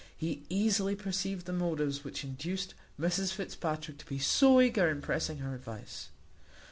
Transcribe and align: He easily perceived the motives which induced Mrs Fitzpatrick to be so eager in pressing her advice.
He 0.17 0.41
easily 0.49 0.95
perceived 0.95 1.45
the 1.45 1.53
motives 1.53 2.03
which 2.03 2.23
induced 2.23 2.73
Mrs 2.99 3.33
Fitzpatrick 3.33 3.99
to 3.99 4.05
be 4.07 4.17
so 4.17 4.59
eager 4.59 4.89
in 4.89 4.99
pressing 4.99 5.37
her 5.37 5.53
advice. 5.53 6.09